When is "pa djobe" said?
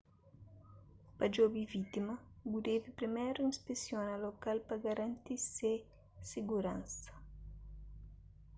1.17-1.61